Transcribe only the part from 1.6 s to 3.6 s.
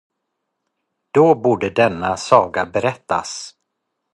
denna saga berättas.